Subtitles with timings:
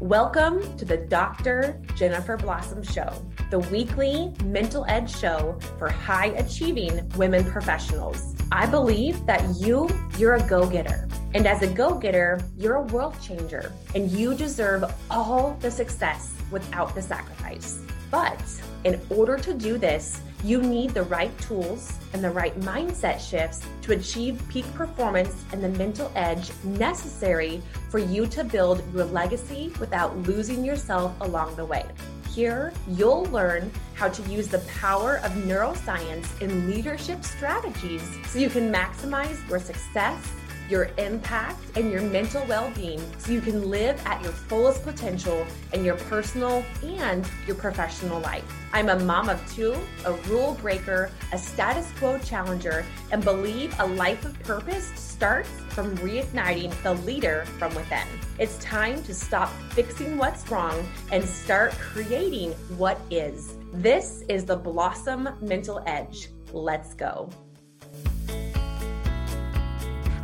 [0.00, 1.82] Welcome to the Dr.
[1.96, 3.20] Jennifer Blossom Show,
[3.50, 8.36] the weekly mental edge show for high achieving women professionals.
[8.52, 11.08] I believe that you, you're a go getter.
[11.34, 16.32] And as a go getter, you're a world changer and you deserve all the success
[16.52, 17.82] without the sacrifice.
[18.08, 18.40] But
[18.84, 23.66] in order to do this, you need the right tools and the right mindset shifts
[23.82, 27.60] to achieve peak performance and the mental edge necessary
[27.90, 31.84] for you to build your legacy without losing yourself along the way.
[32.28, 38.48] Here, you'll learn how to use the power of neuroscience in leadership strategies so you
[38.48, 40.30] can maximize your success
[40.68, 45.46] your impact, and your mental well being so you can live at your fullest potential
[45.72, 48.44] in your personal and your professional life.
[48.72, 53.86] I'm a mom of two, a rule breaker, a status quo challenger, and believe a
[53.86, 58.06] life of purpose starts from reigniting the leader from within.
[58.38, 63.54] It's time to stop fixing what's wrong and start creating what is.
[63.72, 66.28] This is the Blossom Mental Edge.
[66.52, 67.30] Let's go.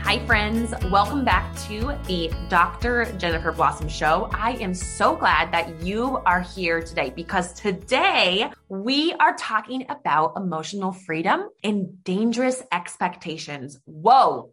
[0.05, 0.75] Hi, friends.
[0.91, 3.07] Welcome back to the Dr.
[3.17, 4.29] Jennifer Blossom Show.
[4.35, 10.35] I am so glad that you are here today because today we are talking about
[10.37, 13.81] emotional freedom and dangerous expectations.
[13.87, 14.53] Whoa,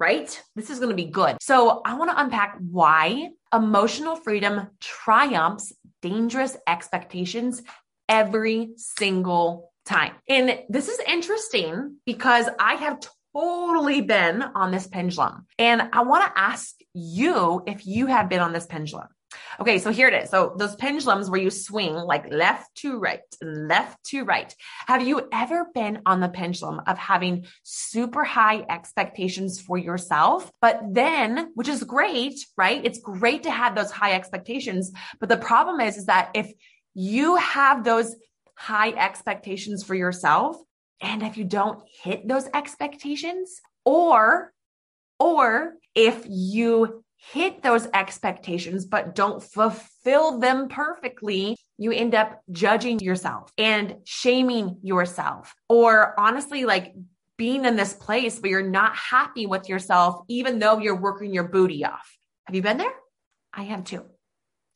[0.00, 0.42] right?
[0.56, 1.36] This is going to be good.
[1.40, 7.62] So, I want to unpack why emotional freedom triumphs dangerous expectations
[8.08, 10.14] every single time.
[10.28, 13.00] And this is interesting because I have
[13.34, 15.46] totally been on this pendulum.
[15.58, 19.08] And I want to ask you if you have been on this pendulum.
[19.60, 20.30] Okay, so here it is.
[20.30, 24.54] So those pendulums where you swing like left to right, left to right.
[24.86, 30.50] Have you ever been on the pendulum of having super high expectations for yourself?
[30.60, 32.84] But then, which is great, right?
[32.84, 34.92] It's great to have those high expectations.
[35.20, 36.50] But the problem is, is that if
[36.94, 38.14] you have those
[38.56, 40.56] high expectations for yourself,
[41.00, 44.52] and if you don't hit those expectations or,
[45.18, 52.98] or if you hit those expectations, but don't fulfill them perfectly, you end up judging
[53.00, 55.54] yourself and shaming yourself.
[55.68, 56.94] Or honestly, like
[57.36, 61.48] being in this place where you're not happy with yourself, even though you're working your
[61.48, 62.16] booty off.
[62.46, 62.94] Have you been there?
[63.52, 64.04] I have too.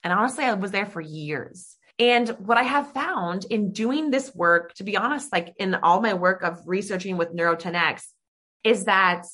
[0.05, 1.77] And honestly, I was there for years.
[1.99, 6.01] And what I have found in doing this work, to be honest, like in all
[6.01, 8.03] my work of researching with Neuro 10X,
[8.65, 9.27] is that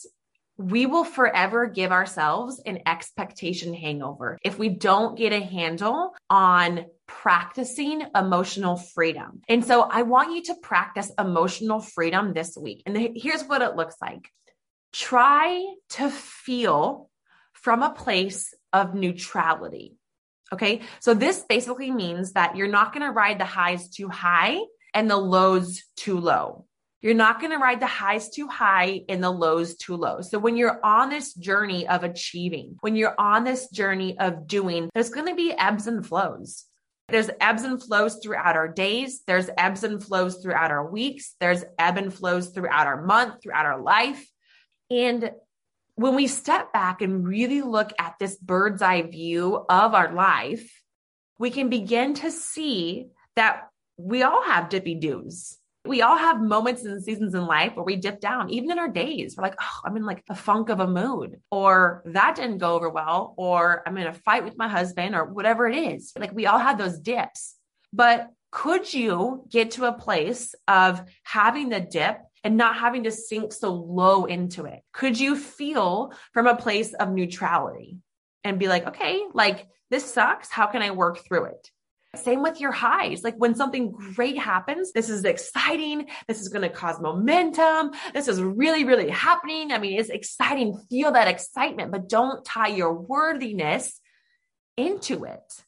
[0.59, 6.87] we will forever give ourselves an expectation hangover if we don't get a handle on
[7.07, 9.41] practicing emotional freedom.
[9.49, 12.83] And so I want you to practice emotional freedom this week.
[12.87, 14.31] And here's what it looks like
[14.93, 17.09] try to feel
[17.53, 19.98] from a place of neutrality.
[20.53, 20.81] Okay.
[21.01, 24.59] So this basically means that you're not going to ride the highs too high
[24.95, 26.67] and the lows too low.
[27.01, 30.21] You're not going to ride the highs too high and the lows too low.
[30.21, 34.91] So when you're on this journey of achieving, when you're on this journey of doing,
[34.95, 36.65] there's going to be ebbs and flows.
[37.09, 39.23] There's ebbs and flows throughout our days.
[39.27, 41.37] There's ebbs and flows throughout our weeks.
[41.41, 44.27] There's ebb and flows throughout our month, throughout our life.
[44.91, 45.31] And
[45.99, 50.81] when we step back and really look at this bird's eye view of our life,
[51.41, 55.59] we can begin to see that we all have dippy doos.
[55.85, 58.89] We all have moments and seasons in life where we dip down, even in our
[58.89, 59.35] days.
[59.37, 62.75] We're like, oh, I'm in like a funk of a mood, or that didn't go
[62.75, 66.13] over well, or I'm in a fight with my husband, or whatever it is.
[66.17, 67.57] Like we all have those dips.
[67.93, 73.11] But could you get to a place of having the dip and not having to
[73.11, 74.81] sink so low into it?
[74.95, 77.99] Could you feel from a place of neutrality
[78.43, 80.49] and be like, okay, like this sucks.
[80.51, 81.71] How can I work through it?
[82.17, 83.23] Same with your highs.
[83.23, 86.09] Like when something great happens, this is exciting.
[86.27, 87.91] This is going to cause momentum.
[88.15, 89.71] This is really, really happening.
[89.71, 90.81] I mean, it's exciting.
[90.89, 94.01] Feel that excitement, but don't tie your worthiness
[94.79, 95.65] into it.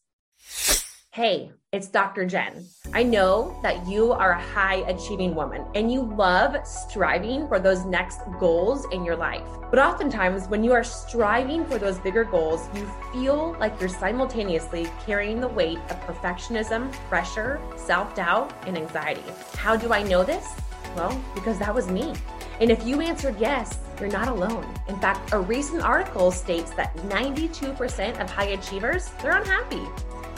[1.12, 2.24] Hey, it's Dr.
[2.24, 2.64] Jen.
[2.92, 7.84] I know that you are a high achieving woman and you love striving for those
[7.84, 9.46] next goals in your life.
[9.70, 14.88] But oftentimes, when you are striving for those bigger goals, you feel like you're simultaneously
[15.06, 19.22] carrying the weight of perfectionism, pressure, self doubt, and anxiety.
[19.54, 20.48] How do I know this?
[20.96, 22.14] Well, because that was me.
[22.58, 24.66] And if you answered yes, you're not alone.
[24.88, 29.86] In fact, a recent article states that 92% of high achievers, they're unhappy.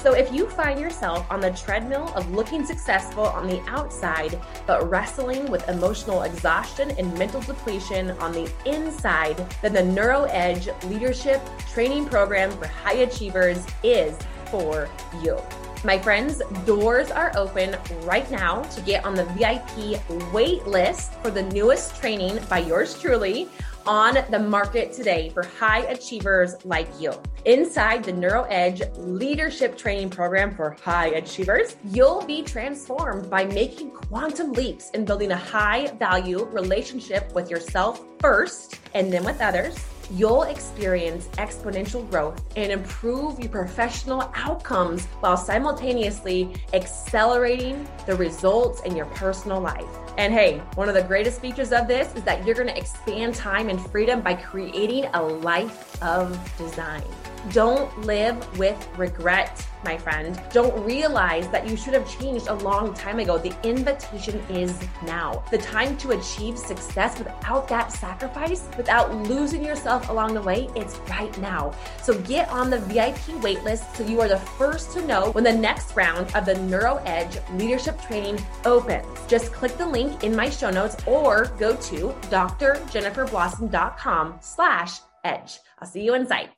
[0.03, 4.91] So if you find yourself on the treadmill of looking successful on the outside, but
[4.91, 11.41] wrestling with emotional exhaustion and mental depletion on the inside, then the Neuro Edge Leadership
[11.73, 14.89] Training Program for High Achievers is for
[15.23, 15.39] you.
[15.85, 21.31] My friends, doors are open right now to get on the VIP wait list for
[21.31, 23.49] the newest training by yours truly
[23.87, 27.13] on the market today for high achievers like you.
[27.45, 34.53] Inside the NeuroEdge leadership training program for high achievers, you'll be transformed by making quantum
[34.53, 39.77] leaps in building a high value relationship with yourself first and then with others
[40.11, 48.97] you'll experience exponential growth and improve your professional outcomes while simultaneously accelerating the results in
[48.97, 49.85] your personal life.
[50.19, 53.35] And hey, one of the greatest features of this is that you're going to expand
[53.35, 57.03] time and freedom by creating a life of design.
[57.51, 60.41] Don't live with regret, my friend.
[60.53, 63.37] Don't realize that you should have changed a long time ago.
[63.37, 65.43] The invitation is now.
[65.51, 70.99] The time to achieve success without that sacrifice, without losing yourself along the way, it's
[71.11, 71.75] right now.
[72.01, 75.53] So get on the VIP waitlist so you are the first to know when the
[75.53, 79.07] next round of the NeuroEdge leadership training opens.
[79.27, 85.59] Just click the link in my show notes or go to drjenniferblossom.com slash edge.
[85.81, 86.51] I'll see you inside.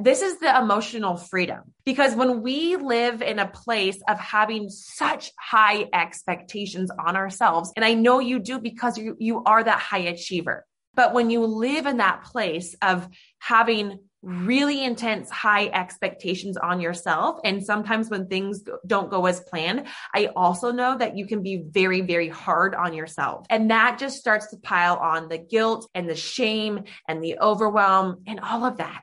[0.00, 5.32] This is the emotional freedom because when we live in a place of having such
[5.38, 9.98] high expectations on ourselves, and I know you do because you, you are that high
[9.98, 10.64] achiever,
[10.94, 13.08] but when you live in that place of
[13.38, 17.38] having really intense high expectations on yourself.
[17.44, 21.62] And sometimes when things don't go as planned, I also know that you can be
[21.64, 23.46] very, very hard on yourself.
[23.48, 28.24] And that just starts to pile on the guilt and the shame and the overwhelm
[28.26, 29.02] and all of that.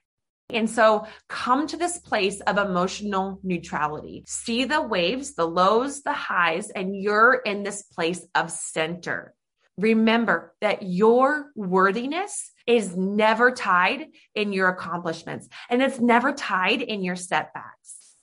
[0.50, 4.24] And so come to this place of emotional neutrality.
[4.27, 9.33] See the waves, the lows, the highs, and you're in this place of center.
[9.77, 17.03] Remember that your worthiness is never tied in your accomplishments and it's never tied in
[17.03, 18.15] your setbacks.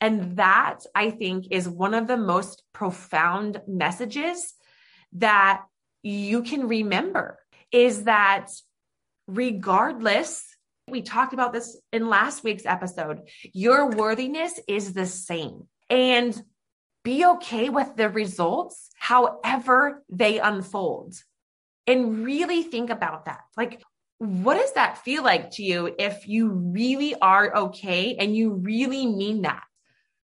[0.00, 4.54] And that I think is one of the most profound messages
[5.14, 5.62] that
[6.02, 7.38] you can remember
[7.72, 8.50] is that
[9.26, 10.44] regardless
[10.90, 13.22] we talked about this in last week's episode.
[13.52, 15.68] Your worthiness is the same.
[15.90, 16.40] And
[17.04, 21.14] be okay with the results, however they unfold.
[21.86, 23.40] And really think about that.
[23.56, 23.82] Like,
[24.18, 29.06] what does that feel like to you if you really are okay and you really
[29.06, 29.62] mean that?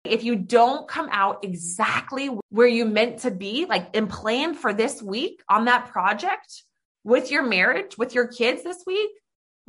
[0.04, 4.74] If you don't come out exactly where you meant to be, like and plan for
[4.74, 6.64] this week on that project
[7.04, 9.12] with your marriage, with your kids this week,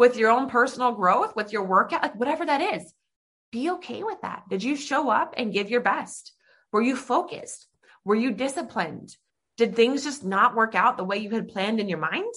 [0.02, 2.93] with your own personal growth, with your workout, like whatever that is,
[3.52, 4.43] be okay with that.
[4.50, 6.32] Did you show up and give your best?
[6.72, 7.69] Were you focused?
[8.04, 9.16] Were you disciplined?
[9.56, 12.34] Did things just not work out the way you had planned in your mind?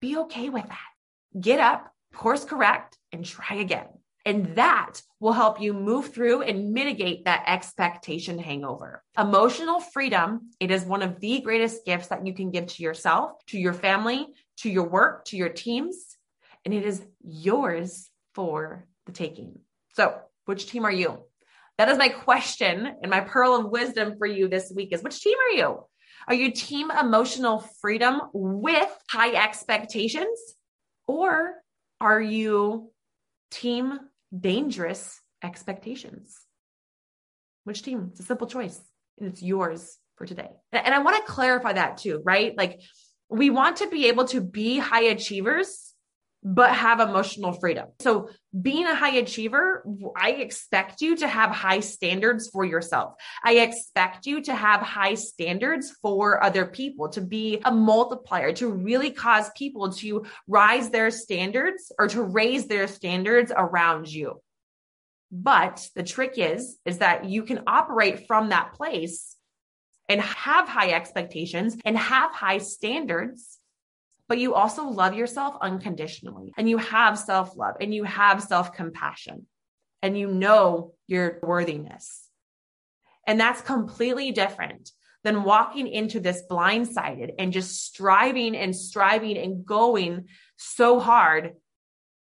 [0.00, 1.38] Be okay with that.
[1.38, 3.88] Get up, course correct, and try again.
[4.24, 9.04] And that will help you move through and mitigate that expectation hangover.
[9.18, 13.44] Emotional freedom, it is one of the greatest gifts that you can give to yourself,
[13.48, 14.26] to your family,
[14.60, 16.17] to your work, to your teams
[16.64, 19.58] and it is yours for the taking.
[19.94, 21.18] So, which team are you?
[21.78, 25.20] That is my question and my pearl of wisdom for you this week is which
[25.20, 25.84] team are you?
[26.26, 30.38] Are you team emotional freedom with high expectations
[31.06, 31.54] or
[32.00, 32.90] are you
[33.50, 33.98] team
[34.38, 36.36] dangerous expectations?
[37.64, 38.08] Which team?
[38.10, 38.80] It's a simple choice
[39.18, 40.50] and it's yours for today.
[40.72, 42.56] And I want to clarify that too, right?
[42.56, 42.80] Like
[43.30, 45.94] we want to be able to be high achievers
[46.42, 47.88] but have emotional freedom.
[48.00, 48.30] So,
[48.62, 49.84] being a high achiever,
[50.16, 53.14] I expect you to have high standards for yourself.
[53.42, 58.68] I expect you to have high standards for other people, to be a multiplier, to
[58.68, 64.40] really cause people to rise their standards or to raise their standards around you.
[65.30, 69.36] But the trick is, is that you can operate from that place
[70.08, 73.57] and have high expectations and have high standards
[74.28, 78.72] but you also love yourself unconditionally and you have self love and you have self
[78.74, 79.46] compassion
[80.02, 82.28] and you know your worthiness.
[83.26, 84.90] And that's completely different
[85.24, 91.54] than walking into this blindsided and just striving and striving and going so hard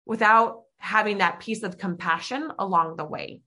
[0.06, 3.42] without having that piece of compassion along the way.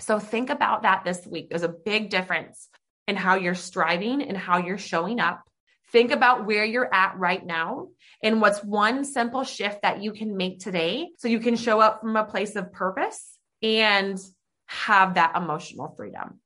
[0.00, 1.48] So think about that this week.
[1.48, 2.68] There's a big difference
[3.06, 5.44] in how you're striving and how you're showing up
[5.92, 7.88] Think about where you're at right now
[8.22, 12.00] and what's one simple shift that you can make today so you can show up
[12.00, 14.18] from a place of purpose and
[14.66, 16.40] have that emotional freedom.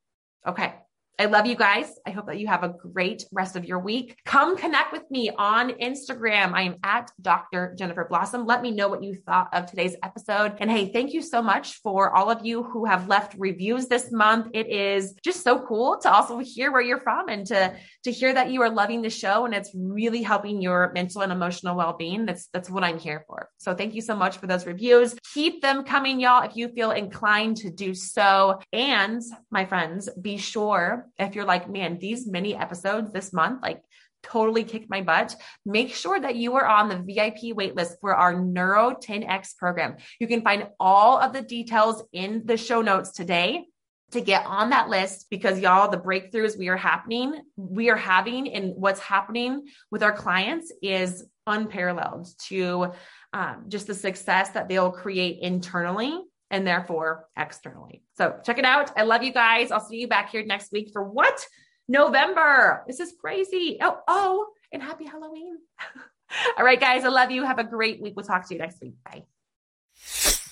[0.47, 0.75] Okay.
[1.19, 1.99] I love you guys.
[2.07, 4.19] I hope that you have a great rest of your week.
[4.27, 6.53] Come connect with me on Instagram.
[6.53, 7.75] I am at Dr.
[7.79, 8.45] Jennifer Blossom.
[8.45, 10.57] Let me know what you thought of today's episode.
[10.59, 14.13] And hey, thank you so much for all of you who have left reviews this
[14.13, 14.49] month.
[14.53, 18.35] It is just so cool to also hear where you're from and to, to hear
[18.35, 22.27] that you are loving the show and it's really helping your mental and emotional well-being.
[22.27, 23.49] That's, that's what I'm here for.
[23.57, 25.17] So thank you so much for those reviews.
[25.33, 28.61] Keep them coming, y'all, if you feel inclined to do so.
[28.75, 33.83] And my friends, be sure if you're like, man, these mini episodes this month, like
[34.23, 38.35] totally kicked my butt, make sure that you are on the VIP waitlist for our
[38.35, 39.97] Neuro 10X program.
[40.19, 43.67] You can find all of the details in the show notes today
[44.13, 48.53] to get on that list because y'all the breakthroughs we are happening we are having
[48.53, 52.93] and what's happening with our clients is unparalleled to
[53.33, 58.03] um, just the success that they'll create internally and therefore externally.
[58.17, 58.91] So check it out.
[58.97, 59.71] I love you guys.
[59.71, 61.47] I'll see you back here next week for what?
[61.89, 62.85] November.
[62.87, 63.79] This is crazy.
[63.81, 65.59] Oh, oh, and happy Halloween.
[66.59, 67.05] All right, guys.
[67.05, 67.45] I love you.
[67.45, 68.15] Have a great week.
[68.17, 68.95] We'll talk to you next week.
[69.05, 69.25] Bye.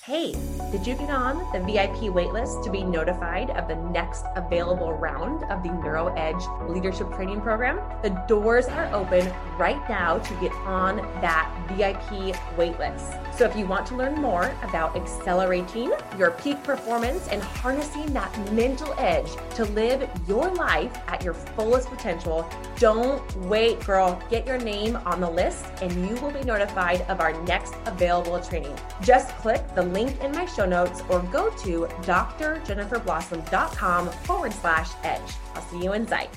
[0.06, 0.32] Hey,
[0.70, 5.44] did you get on the VIP waitlist to be notified of the next available round
[5.44, 7.80] of the Neuro Edge Leadership Training Program?
[8.02, 13.18] The doors are open right now to get on that VIP waitlist.
[13.34, 18.52] So if you want to learn more about accelerating your peak performance and harnessing that
[18.52, 22.46] mental edge to live your life at your fullest potential,
[22.78, 24.20] don't wait, girl.
[24.28, 28.38] Get your name on the list and you will be notified of our next available
[28.40, 28.76] training.
[29.00, 35.32] Just click the link in my show notes or go to drjenniferblossom.com forward slash edge.
[35.54, 36.28] I'll see you inside.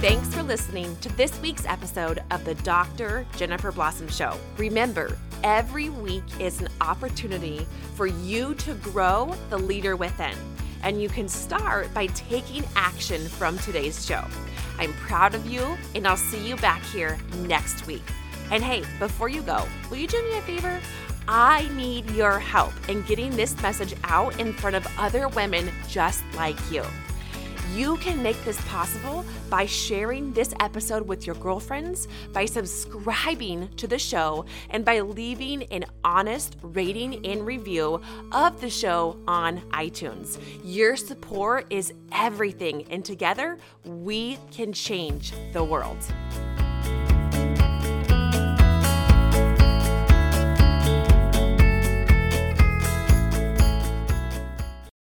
[0.00, 3.26] Thanks for listening to this week's episode of the Dr.
[3.36, 4.36] Jennifer Blossom Show.
[4.56, 10.36] Remember, every week is an opportunity for you to grow the leader within,
[10.84, 14.22] and you can start by taking action from today's show.
[14.78, 18.04] I'm proud of you, and I'll see you back here next week.
[18.50, 20.80] And hey, before you go, will you do me a favor?
[21.28, 26.22] I need your help in getting this message out in front of other women just
[26.36, 26.84] like you.
[27.74, 33.86] You can make this possible by sharing this episode with your girlfriends, by subscribing to
[33.86, 38.00] the show, and by leaving an honest rating and review
[38.32, 40.38] of the show on iTunes.
[40.64, 45.98] Your support is everything, and together we can change the world.